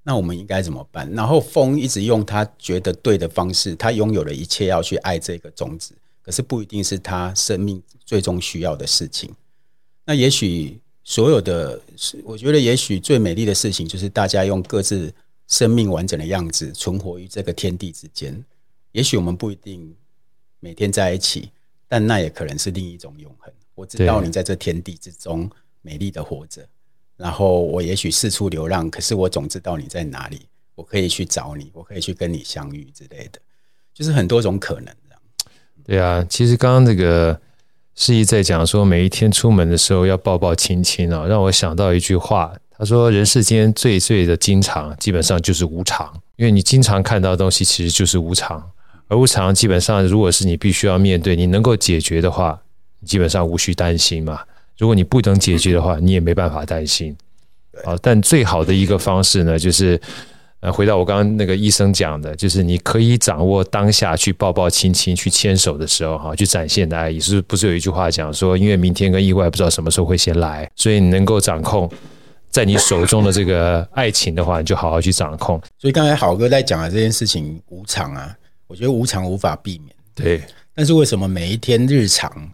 [0.03, 1.09] 那我们应该怎么办？
[1.12, 9.33] 然后风一直用他觉得对的方式，他拥有了一切要去爱这个种子，可是不一定是他生命最终需要的事情。
[10.05, 11.81] 那也许所有的，
[12.23, 15.13] 我觉得也许最美丽的事情，就是大家用各自。
[15.49, 18.45] 生命完整的样子，存活于这个天地之间。
[18.91, 19.95] 也许我们不一定
[20.59, 21.49] 每天在一起，
[21.88, 23.51] 但那也可能是另一种永恒。
[23.73, 25.49] 我知道你在这天地之中
[25.81, 26.63] 美丽的活着，
[27.19, 30.39] 然后我也许四处流浪，可是我总知道你在哪里，
[30.73, 33.39] 我可以去找你，我可以去跟你相遇之类的，
[33.93, 35.21] 就是很多种可能这样。
[35.84, 37.39] 对啊，其实刚刚那个
[37.95, 42.55] 士仪在讲说，每一天出门的时候要抱抱亲亲啊，让我想到一句话。
[42.82, 46.10] 他说：“人世间最最的经常，基本上就是无常。
[46.38, 48.71] 因为你经常看到的东西，其实就是无常。
[49.10, 52.62] 而无常，基本上如果是你必须要面对，你能够解决的话，
[53.05, 54.43] 基本上无需担心嘛。
[54.79, 57.15] 如果你不能解决的话，你也没办法担心。
[57.83, 60.01] 好，但最好的一个方式呢，就是
[60.61, 67.19] 呃，回到我刚刚那个医生讲的，就是你可以掌握当下去抱抱亲亲、去牵手的时候，哈，去展现的爱意。
[67.19, 71.87] 是不是有一句话讲说，因为明天跟意外不知道什么时候会先来，所以你能够掌控。”
[72.51, 75.61] 在你手中的这个爱情的话，你就好好去掌控。
[75.77, 79.95] 所以刚才好哥在讲的这件事情无常啊，我觉得无常无法避免。
[80.15, 80.41] 对，
[80.73, 82.49] 但是为什么每一天日常都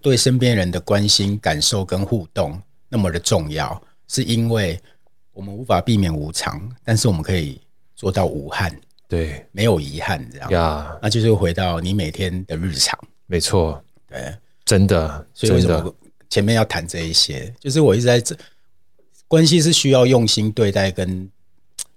[0.00, 3.82] 对身边人的关心、感受跟互动那么的重要？
[4.08, 4.78] 是因为
[5.32, 7.58] 我们无法避免无常，但是我们可以
[7.96, 8.70] 做到无憾，
[9.08, 15.94] 对，没有遗憾，这样呀，那就是回到你每天的日常，没错，对，真的，所以为什么
[16.28, 17.52] 前面要谈这一些？
[17.58, 18.36] 就是我一直在这
[19.26, 21.26] 关系是需要用心对待跟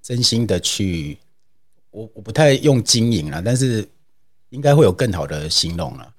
[0.01, 1.17] 真心的去，
[1.91, 3.85] 我我不太用经营了，但是
[4.51, 6.13] 应该会有更好的形容了。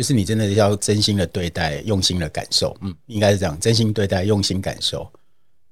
[0.00, 5.06] 就是你真的要真心的对待，用心的感受，嗯，应该是这样，真心对待，用心感受，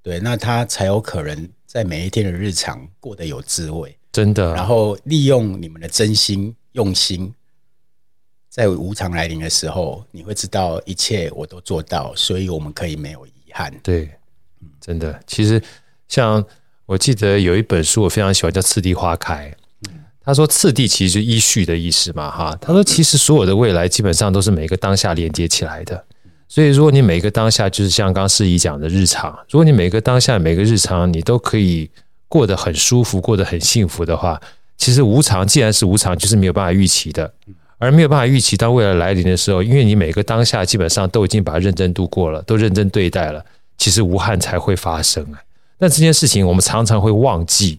[0.03, 4.53] 对，那他才有可能在每一天的日常过得有滋味，真的。
[4.53, 7.33] 然后利用你们的真心用心，
[8.51, 13.75] 在无常来临的时候，你会知道一切我都做到，所以我们可以没有遗憾。
[13.83, 14.11] 对，
[14.79, 15.19] 真的。
[15.27, 15.59] 其实
[16.07, 16.45] 像
[16.85, 19.51] 我记得有一本书我非常喜欢，叫《次第花开》。
[20.29, 22.55] 他说：“次第其实就是依序的意思嘛，哈。
[22.61, 26.05] 他说，其实所有的未来基本上都是每个当下连接起来的。
[26.47, 31.91] 所以，如果你每个当下就是像刚刚士怡讲的日常，如果你每个当下每个日常你都可以
[32.29, 34.39] 过得很舒服，过得很幸福的话，
[34.77, 37.33] 其实无常既然是无常，就是没有办法预期的。
[37.79, 43.43] 而没有办法预期当未来来临的时候，因为你每个当下基本上都已经把它认真度过了，都认真对待了，
[43.79, 45.41] 其实无憾才会发生啊。
[45.79, 47.79] 但这件事情我们常常会忘记。”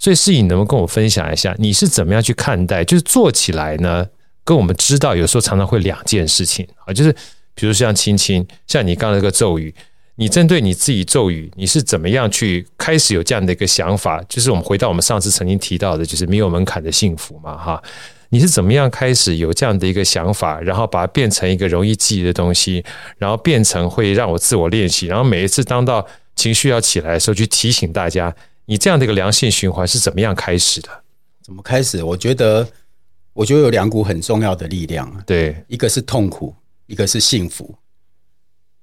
[0.00, 2.82] 所以，士怡，能不能跟我分享一下，你是怎么样去看待？
[2.82, 4.04] 就是做起来呢，
[4.42, 7.14] 跟我们知道有时候常常会两件事情啊，就是
[7.54, 9.74] 比如像青青，像你刚刚那个咒语，
[10.14, 14.22] 你针对你自己咒语，你是怎么样去开始有这样的一个想法？
[14.26, 17.82] 就是我们回到我们上次曾经提到的，就是没有门槛的幸福嘛，哈，
[18.30, 22.82] 你是怎么样开始有这样的一个想法，然后把它变成一个容易记忆的东西，
[23.18, 28.34] 然后变成会让我自我练习，然后每一次当到情绪要起来的时候，去提醒大家。
[28.70, 30.88] 你这样的一个良性循环是怎么样开始的？
[31.42, 32.04] 怎么开始？
[32.04, 32.64] 我觉得，
[33.32, 35.12] 我觉得有两股很重要的力量。
[35.26, 36.54] 对，一个是痛苦，
[36.86, 37.74] 一个是幸福。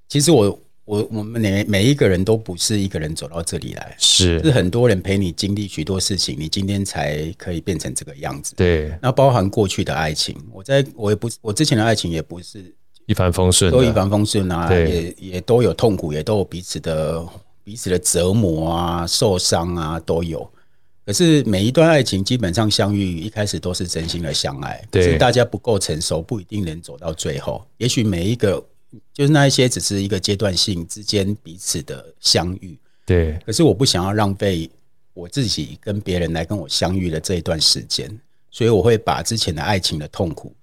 [0.09, 8.55] 其实我我我们每每一个人都不是一个人走到这里来，是是很多人陪你经历许多事情，你今天才可以变成这个样子。
[8.57, 17.25] 对，那包含过去的爱情，我在我也不我之前的爱情也不是一帆风顺，都一帆风顺啊，也也都有痛苦，也都有彼此的。
[17.67, 20.49] 彼此的折磨啊、受伤啊都有，
[21.05, 27.61] 可是每一段爱情基本上相遇一开始都是真心的相爱，对，是大家不够成熟，不一定能走到最后。
[27.75, 28.65] 也许每一个
[29.13, 33.37] 就是那一些只是一个阶段性之间彼此的相遇，对。
[33.45, 34.71] 可是我不想要浪费
[35.13, 38.09] 我自己跟别人来跟我相遇的这一段时间，
[38.49, 40.55] 所以我会把之前的爱情的痛苦，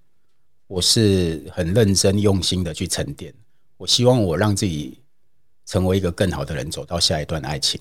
[0.67, 3.31] 我是很认真用心的去沉淀。
[3.77, 4.99] 我希望我让自己。
[5.67, 7.81] 成为一个更好的人，走到下一段爱情，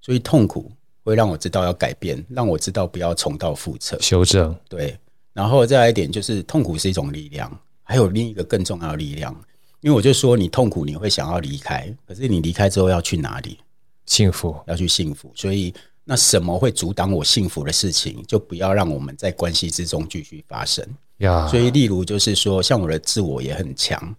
[0.00, 0.70] 所以痛苦
[1.02, 4.54] 会让我知道要改变，让我知道不要重蹈覆辙，修正。
[4.68, 4.96] 对，
[5.32, 7.50] 然后再来一点，就是痛苦是一种力量，
[7.82, 9.34] 还有另一个更重要的力量，
[9.80, 13.58] 因为我就说你痛苦，你会想要离开，可是你离开之后要去哪里？
[14.06, 15.32] 幸福，要去幸福。
[15.34, 20.86] 所以那什么会阻挡我幸福的事情，就不要让我们在关系之中继续发生。
[21.18, 24.14] 呀，所以例如就是说，像我的自我也很强，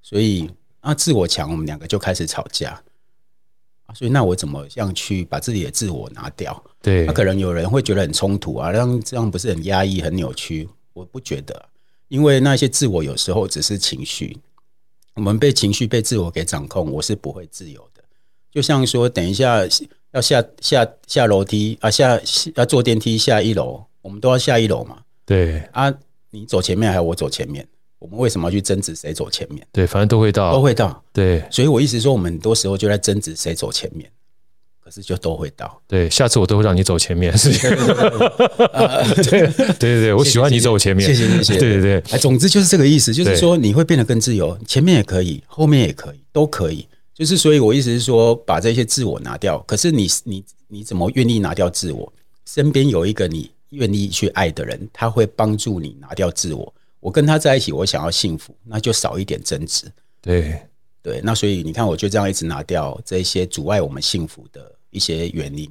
[0.00, 0.50] 所以。
[0.86, 2.80] 那自我强，我们两个就开始吵架，
[3.92, 6.62] 所以那我怎么样去把自己的自我拿掉？
[6.80, 10.68] 对，那可能有人会觉得很冲突啊，让这样不是很压抑、很扭曲？
[10.92, 11.68] 我不觉得，
[12.06, 14.38] 因为那些自我有时候只是情绪，
[15.14, 18.04] 我们被情绪、被自我给掌控，我是不会自由的。
[18.52, 19.66] 就像说，等一下
[20.12, 22.20] 要下下下楼梯啊，下
[22.54, 25.02] 要坐电梯下一楼，我们都要下一楼嘛？
[25.24, 25.92] 对啊，
[26.30, 27.66] 你走前面还是我走前面？
[27.98, 29.66] 我们为什么要去争执谁走前面？
[29.72, 31.02] 对，反正都会到，都会到。
[31.12, 34.10] 对，所以我意思说，我们很多时候就在争执谁走前面，
[34.84, 35.80] 可是就都会到。
[35.86, 37.36] 对，下次我都会让你走前面。
[37.38, 37.50] 是，
[39.30, 41.06] 对对对，我喜欢你走前面。
[41.06, 41.58] 谢谢谢谢。
[41.58, 46.86] 对对对，哎，总之就是这个意思，就是说你会变得更自由，前面也可以，后面也可以，都可以。
[47.14, 49.58] 就是所以，我意思是说，把这些自我拿掉。
[49.60, 52.12] 可是你你你怎么愿意拿掉自我？
[52.44, 56.74] 身边有一个你愿意去爱的人，他会帮助你拿掉自我。
[57.06, 59.86] 我跟他在一起，我想要幸福，那就少一点争执。
[60.20, 60.60] 对
[61.00, 65.70] 对，那所以你看，我就这样一直拿掉这些阻碍我们幸福的一些原因。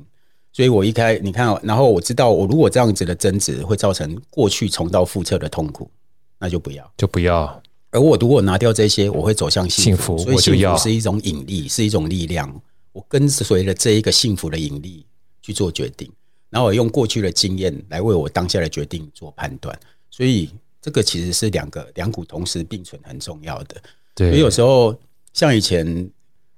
[0.54, 5.92] 所以我一开，你看，然后我知道，我如果这样子的争执会造成过去重蹈覆辙的痛苦，
[6.40, 7.62] 那就不要，就不要。
[7.92, 10.18] 而我如果拿掉这些，我会走向幸福。
[10.18, 12.50] 幸福，所以幸福是一种引力，是一种力量。
[12.94, 15.06] 我跟随着这一个幸福的引力
[15.42, 16.10] 去做决定，
[16.50, 19.78] 然后我用过去的经验来为我当下的决定做判断。
[20.10, 20.50] 所以。
[20.86, 23.76] 这个其实是两个两股同时并存很重要的，
[24.14, 24.30] 对。
[24.30, 24.96] 所以有时候
[25.34, 26.08] 像以前，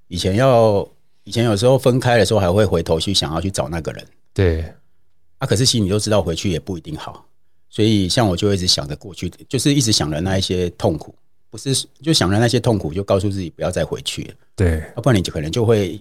[0.10, 0.86] 以前要
[1.24, 4.66] 以前有时候分开的时候，还会回头去想要去找那个人，对。
[5.38, 7.26] 啊，可是心里都知道回去也不一定好，
[7.70, 11.16] 所以像我就一直想着过去，就是一直想着那一些痛苦，
[11.50, 14.34] 不是就想着那些痛苦，就告诉自己不要再回去了。
[14.58, 15.98] 对，要不然你就可能就会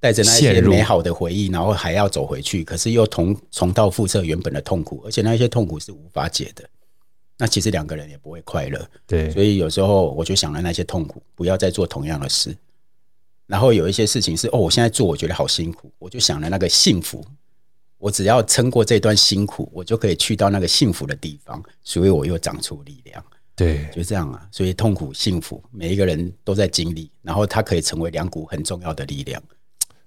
[0.00, 6.66] 带着那些美好的回忆，然后还要走回去，可是又同重蹈覆辙原本的痛苦，而且那些痛苦是无法解的。
[7.36, 8.88] 那其实两个人也不会快乐。
[9.06, 12.56] 对，所以有时候我就想了那些痛苦，不要再做同样的事。
[13.46, 17.24] 然后有一些事情是哦，我现在做我觉得好辛苦，我就想了那个幸福。
[17.98, 23.24] 我只要撑过这段辛苦，我就可以去到那个幸福的地方，所以我又长出力量。
[23.56, 24.46] 对，就这样啊。
[24.50, 29.42] 所以痛苦、幸福，每一个人都在经历，然后它可以成为两股很重要的力量。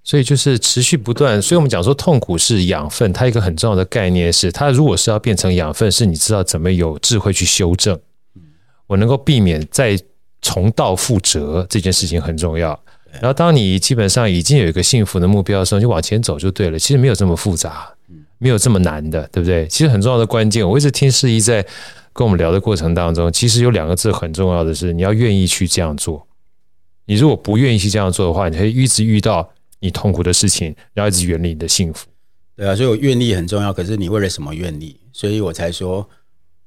[0.08, 1.42] 所以就是持续不断。
[1.42, 3.12] 所以我们讲说，痛苦是养分。
[3.12, 8.00] 它一个很重要的概念是，它如果是要变成养分，是你知道怎么有智慧去修正。
[8.88, 10.00] 我能够避免再
[10.42, 12.70] 重蹈覆辙，这件事情很重要。
[13.20, 16.80] 然后，当你基本上已经有一个幸福的目标的时候，就往前走就对了。
[16.80, 17.90] 其实没有这么复杂，
[18.38, 19.68] 没有这么难的，对不对？
[19.68, 21.62] 其实很重要的关键，我一直听世一在
[22.14, 26.26] 跟我们聊的过程当中，其实有两个字很重要的是，你要愿意去这样做。
[27.08, 32.08] 你如果不愿意去这样做的话，你会一直遇到你痛苦的事情，然后一直远离你的幸福。
[32.56, 33.72] 对啊，所以我愿力很重要。
[33.72, 35.00] 可是你为了什么愿力？
[35.12, 36.10] 所以我才说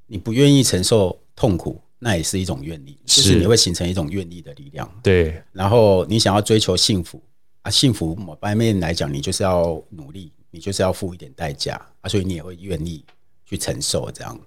[0.06, 1.80] 你不愿意承受痛苦。
[2.02, 4.90] 那也是一种愿力，就是你会形成一种愿力的力量。
[5.02, 7.22] 对，然后你想要追求幸福
[7.60, 13.04] 啊，幸福某方面来讲，你就是要努力，你就是要付一点代价啊，所以你也会愿意
[13.44, 14.40] 去承受这样。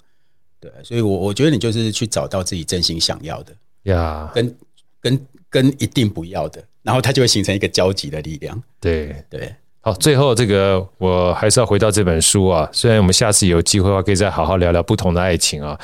[0.60, 4.58] 对，所以我我觉得你就是去找到自己真心想要的呀，跟
[5.00, 8.62] 跟跟一定不要的，然后它就会形成一个交集的力量。
[8.80, 15.80] 对对，好，最后这个我还是要回到这本书啊，虽然我们下次有机会的话，可以再好好聊聊不同的爱情啊。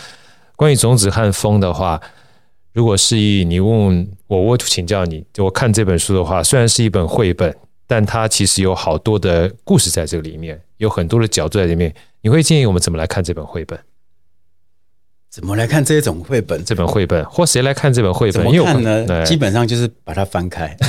[0.56, 2.00] 关于种子和风的话，
[2.74, 7.56] 如果是一你问我，我请教你，我看这本书的话，虽然是一本绘本，
[7.88, 11.94] 但它其实有好多的故事在这个里面，有很多的角度在里面。
[12.22, 13.80] 你会建议我们怎么来看这本绘本？
[15.32, 16.66] 怎么来看这种绘本？
[16.66, 18.44] 这本绘本，或谁来看这本绘本？
[18.44, 19.24] 怎么看呢？
[19.24, 20.76] 基本上就是把它翻开。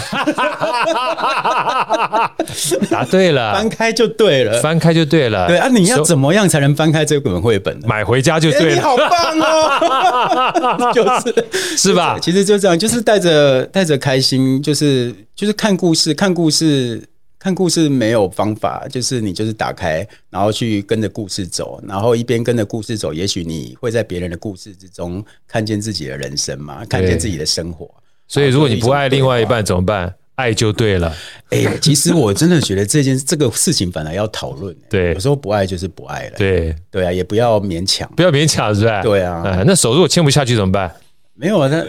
[2.90, 5.46] 答对了，翻开就对了，翻开就对了。
[5.46, 7.86] 对啊，你要怎么样才能翻开这本绘本呢？
[7.86, 8.74] 买回家就对了。
[8.74, 10.90] 你好棒哦！
[10.94, 11.34] 就是
[11.76, 12.18] 是吧？
[12.18, 17.02] 其实就这样，就是带着带着开心，就是就是看故事，看故事。
[17.40, 27.90] 看故事没有方法，就是你就是打开，然后去跟着故事走，然后一边跟着故事走，也许你会在别人的故事之中看见自己的人生嘛，看见自己的生活。
[28.28, 30.14] 所以，如果你不爱另外一半怎么办？
[30.34, 31.08] 爱就对了。
[31.48, 34.76] 哎、欸，其实我真的觉得这件这个事情本来要讨论。
[34.90, 36.36] 对，有时候不爱就是不爱了。
[36.36, 39.02] 对，对啊，也不要勉强，不要勉强，是吧？
[39.02, 39.64] 对啊。
[39.66, 40.94] 那手如果牵不下去怎么办？
[41.32, 41.82] 没有啊，那。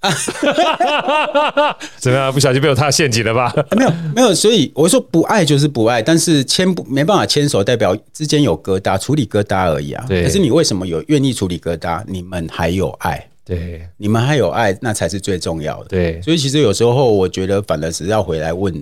[0.00, 0.10] 啊，
[1.98, 2.32] 怎么样？
[2.32, 3.54] 不小心被我踏陷阱了吧？
[3.76, 4.34] 没有，没有。
[4.34, 10.04] 所以我说不爱就是不爱，但是牵不没办法牵手，代表之间有疙瘩，处理疙瘩而已啊。
[10.08, 10.22] 对。
[10.22, 12.02] 可是你为什么有愿意处理疙瘩？
[12.06, 15.88] 你们还有爱，对，你们还有爱，那才是最重要的。
[15.88, 16.22] 对。
[16.22, 18.74] 所以其实有时候我觉得，反而是要回来问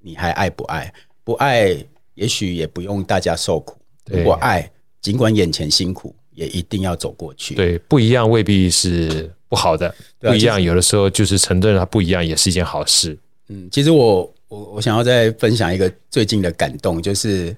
[0.00, 0.92] 你还爱不爱？
[1.22, 1.76] 不爱，
[2.14, 3.76] 也许也不用大家受苦。
[4.06, 4.70] 如果爱，
[5.02, 7.54] 尽管眼前辛苦，也一定要走过去。
[7.54, 9.30] 对，不一样未必是。
[9.52, 13.14] 不好的，不一样，有的时候就是承认它不一样，也是一件好事。
[13.48, 17.54] 嗯，其实我我我想要再分享一个最近的感动，就是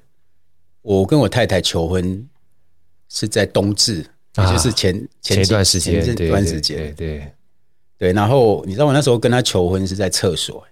[0.82, 2.28] 我跟我太太求婚
[3.08, 4.04] 是在冬至，
[4.36, 7.32] 也就是前前一段时间，前一段时间，对对
[7.96, 8.12] 对。
[8.12, 10.66] 然后你知道我那时候跟她求婚是在厕所，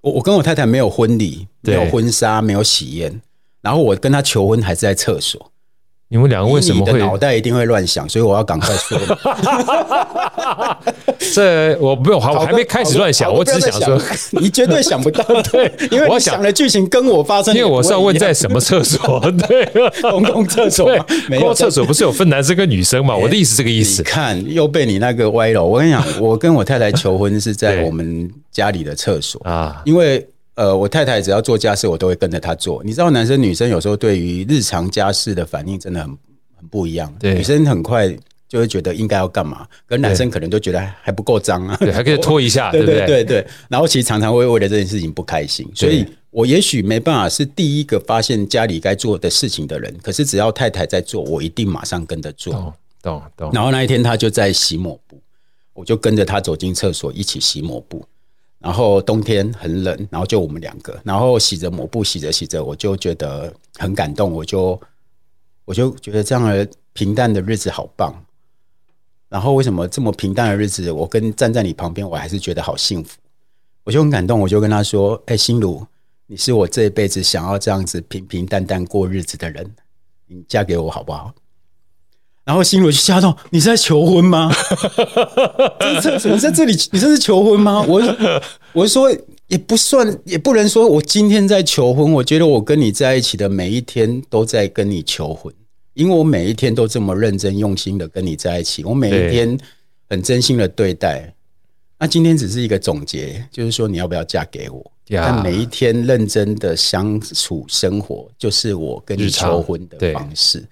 [0.00, 3.20] 我我跟我太太没有婚礼，没有婚纱，没有喜宴，
[3.60, 5.49] 然后我跟她求婚还是在厕所。
[6.12, 6.98] 你们两个为什么会？
[6.98, 8.98] 脑袋一定会乱想，所以我要赶快说。
[11.32, 13.96] 这我没有， 我还没开始乱想，我只是想说，
[14.32, 19.68] 你绝对想不到， 对，因为我想的剧情跟我发生，因为我是要问在什么厕所，对，
[20.10, 20.90] 公共厕所，
[21.28, 23.16] 公共厕所不是有分男生跟女生嘛？
[23.16, 24.02] 我的意思这个意思。
[24.02, 25.64] 看又被你那个歪了。
[25.64, 30.26] 我跟你讲，我跟我太太求婚是在我们家里的厕所啊，因为。
[30.54, 32.82] 呃，我太太只要做家事，我都会跟着她做。
[32.84, 36.08] 你知道，男生女生有时候对于日常家事的反应真的很
[36.56, 37.14] 很不一样。
[37.18, 38.14] 对，女生很快
[38.48, 43.46] 就会觉得应该要干嘛，可是男生可能都觉得还不够脏啊，对，还可以 拖一下，对不对对对。
[43.68, 52.52] 然后其实常常会为了这件事情不开心，所以我也许没办法是第一个发现家里该做的事情的人，可是只要太太在做，我一定马上跟着做。
[52.52, 53.50] 懂懂懂。
[53.52, 55.18] 然后那一天她就在洗抹布，
[55.72, 58.04] 我就跟着她走进厕所一起洗抹布。
[58.60, 64.78] 然后冬天很冷，然后就我们两个，然后洗着抹布，洗着洗着，我就觉得很感动，我就
[65.64, 68.14] 我就觉得这样的平淡的日子好棒。
[69.30, 73.18] 然后为什么这么平淡的日子，我跟站在你旁边，我还是觉得好幸福？
[73.84, 75.86] 我就很感动，我就跟他说：“哎，心如，
[76.26, 79.74] 你是我这一辈子想要这样子平平淡淡过日子的人，
[80.26, 81.32] 你嫁给我好不好？”
[82.44, 84.50] 然后心如就吓到，你是在求婚吗？
[86.02, 87.84] 这这你在这里，你这是求婚吗？
[87.86, 88.02] 我
[88.72, 89.10] 我说
[89.46, 92.12] 也不算，也不能说我今天在求婚。
[92.12, 95.52] 我觉得我跟你在一起的每一天都在跟你求婚，
[95.94, 99.58] 因为我每一天都这么认真用心的跟你在一起，我每一天
[100.08, 101.32] 很真心的对待。
[101.98, 104.90] 那今天只是一个总结，就是说你要不要嫁给我？
[105.12, 110.64] 但每一天认真的相处生活，就是我跟你求婚的方式。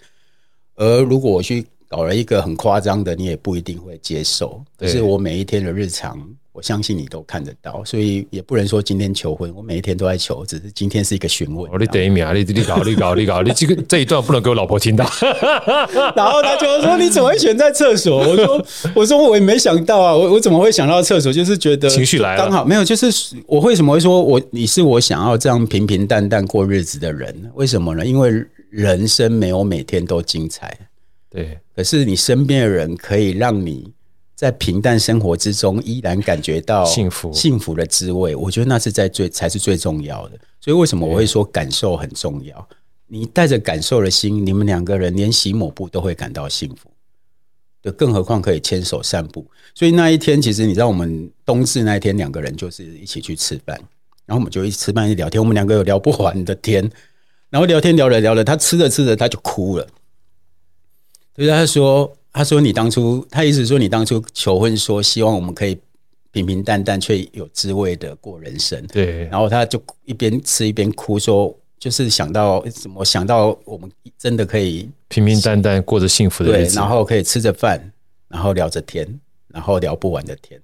[0.79, 4.62] 而如果我去搞了一个很夸张的，你也不一定会接受。
[4.79, 6.16] 可是我每一天的日常，
[6.53, 11.68] 我相信你都看得到，所以也不能说今天求婚，我每一天都在求，只是今天是一个询问。
[11.81, 15.05] 你等一秒，你你搞，你搞，你搞，你这个这一段不能给我老婆听到。
[16.14, 18.64] 然后他就说：“你怎么会选在厕所？”我说
[18.95, 21.33] ：“我说我也没想到啊，我我怎么会想到厕所？
[21.33, 22.85] 就是觉得情绪来了，刚好没有。
[22.85, 23.07] 就是
[23.47, 27.35] 我为什么会说我你是我想要这样平平淡淡过日子的人？
[27.55, 28.07] 为什么呢？
[28.07, 28.45] 因为。
[28.71, 30.79] 人生没有每天都精彩，
[31.31, 31.59] 对。
[31.75, 33.93] 可是你身边的人可以让你
[34.35, 38.35] 在平淡生活之中依然感觉到幸福、幸福的滋味。
[38.35, 40.39] 我觉得那是在最才是最重要的。
[40.61, 42.69] 所以为什么我会说感受很重要？
[43.07, 46.91] 你带着感受的心，你们两个人连洗抹布都会感到幸福，
[47.83, 49.47] 就更何况可以牵手散步。
[49.75, 53.79] 所以那一天，其实你知道，我们冬至那一天，两个人就是一起去吃饭，
[54.27, 56.91] 然后我们就一起吃饭一起聊天，我们两个有聊不完的天。
[57.51, 59.86] 然后聊天聊着聊着，他吃着吃着他就哭了。
[61.34, 65.78] 就是他说：“他说你当初，他意思说你当初求婚说希望我们可以
[66.30, 69.24] 平平淡淡却有滋味的过人生。”对。
[69.26, 73.88] 然后他就一边吃一边哭，说：“就是想到什么想到我们
[74.18, 77.80] 真的可以平平淡淡过着幸福的日子，对，然后可以吃着饭，
[78.28, 79.09] 然后聊着天，
[79.46, 80.61] 然后聊不完的天，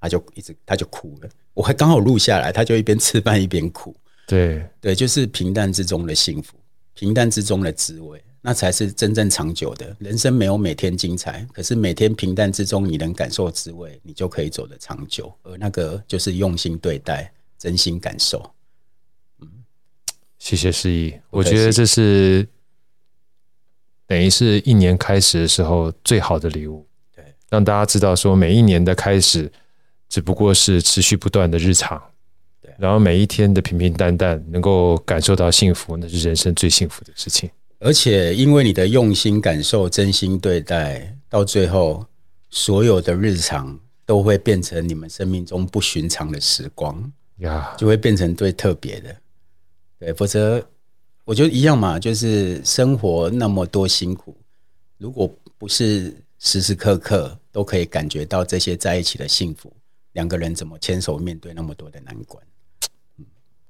[0.00, 1.28] 他就一直他就哭了。
[1.54, 3.96] 我还刚好录下来，他就一边吃饭一边哭。”
[4.28, 6.54] 对对，就是平淡之中的幸福，
[6.92, 9.96] 平淡之中的滋味，那才是真正长久的。
[9.98, 15.32] 人生没有每天精彩，可是每天平淡之中，你能感受滋味，你就可以走得长久。
[15.44, 18.54] 而那个就是用心对待，真心感受。
[19.40, 19.48] 嗯，
[20.38, 22.46] 谢谢诗意，我觉得这是
[24.06, 26.86] 等于是一年开始的时候最好的礼物。
[27.16, 29.50] 对，让大家知道说，每一年的开始
[30.06, 32.02] 只不过是持续不断的日常。
[32.78, 37.48] 然后每一天的平平淡淡，能够感受到幸福，那是人生最幸福的事情。
[37.80, 42.04] 而且因为你的用心感受、真心对待，到最后
[42.50, 49.16] 所有的日常都会变成你们生命中不寻常的时光呀，就会变成最特别的。
[50.00, 50.60] 对，否则
[51.24, 54.36] 我觉得一样嘛，就是生活那么多辛苦，
[54.96, 59.72] 如果不是时时刻刻都可以感觉到这些在一起的幸福，
[60.14, 62.42] 两个人怎么牵手面对那么多的难关？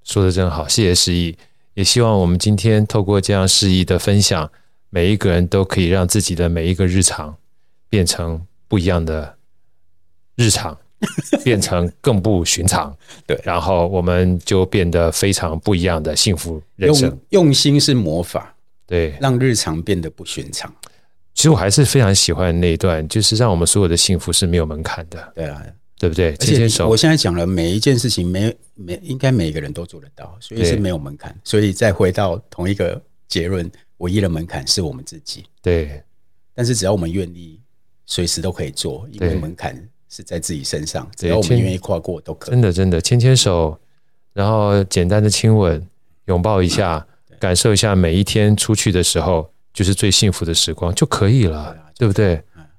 [0.08, 1.36] 说的真好，谢谢诗意。
[1.74, 4.50] 也希望我们今天透过这样诗意的分享，
[4.88, 7.36] 每一个人都可以让自己的每一个日常
[7.90, 9.36] 变成不一样的
[10.34, 10.76] 日常，
[11.44, 12.96] 变成更不寻常。
[13.26, 17.10] 对，然后我们就变得非常不一样的幸福人生。
[17.28, 18.54] 用，用心是魔法，
[18.86, 20.74] 对，让日常变得不寻常。
[21.34, 25.32] 其实我还是非常喜欢那一段，就是让我们所有的幸福是没有门槛的。
[25.34, 25.62] 对啊。
[25.98, 26.36] 对不对？
[26.36, 26.88] 牵牵手。
[26.88, 31.36] 我现在讲了每一件事情，每每应该每个人都做得到，所以是没有门槛。
[31.42, 33.68] 所以再回到同一个结论，
[33.98, 35.44] 唯一的门槛是我们自己。
[35.60, 36.02] 对，
[36.54, 37.60] 但是只要我们愿意，
[38.06, 39.76] 随时都可以做，因为门槛
[40.08, 41.10] 是在自己身上。
[41.16, 42.50] 只要我们愿意跨过，都可以。
[42.52, 43.76] 真的，真的，牵牵手，
[44.32, 45.84] 然后简单的亲吻，
[46.26, 47.04] 拥抱一下，
[47.40, 52.36] 感受一下每一天出去的时候，就是最幸福的时光就可以了，对不对？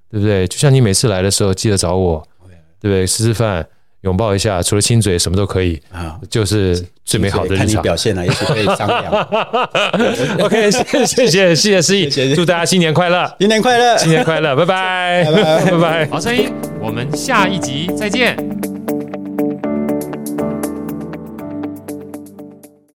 [0.10, 0.48] 对不对？
[0.48, 2.29] 就像你每次来的时候，记得找我。
[2.80, 3.06] 对不对？
[3.08, 3.66] 吃吃饭，
[4.02, 7.66] 拥抱一下，除了亲嘴，什么都可以啊，就是最美好的日常。
[7.66, 9.12] 看你表现了，也许可以商量。
[10.40, 16.08] OK，谢谢谢谢谢谢诗意，祝大家新年快乐，新年快乐，新年快乐，拜拜，拜拜，拜拜。
[16.10, 18.69] 好声音，我们下一集再见。